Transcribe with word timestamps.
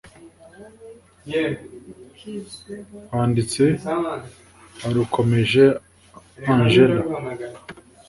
wanditse 3.17 3.63
warukomeje 4.83 5.63
engella! 6.51 7.01